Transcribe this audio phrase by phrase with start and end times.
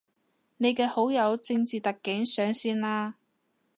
[0.57, 3.13] 你嘅好友正字特警上線喇